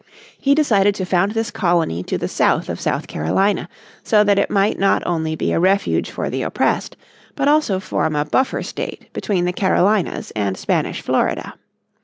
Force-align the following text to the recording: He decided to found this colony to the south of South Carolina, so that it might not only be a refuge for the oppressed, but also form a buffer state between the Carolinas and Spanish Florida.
He 0.35 0.55
decided 0.55 0.95
to 0.95 1.05
found 1.05 1.33
this 1.33 1.51
colony 1.51 2.01
to 2.05 2.17
the 2.17 2.27
south 2.27 2.69
of 2.69 2.81
South 2.81 3.05
Carolina, 3.05 3.69
so 4.01 4.23
that 4.23 4.39
it 4.39 4.49
might 4.49 4.79
not 4.79 5.05
only 5.05 5.35
be 5.35 5.51
a 5.51 5.59
refuge 5.59 6.09
for 6.09 6.27
the 6.27 6.41
oppressed, 6.41 6.97
but 7.35 7.47
also 7.47 7.79
form 7.79 8.15
a 8.15 8.25
buffer 8.25 8.63
state 8.63 9.13
between 9.13 9.45
the 9.45 9.53
Carolinas 9.53 10.31
and 10.35 10.57
Spanish 10.57 11.01
Florida. 11.03 11.53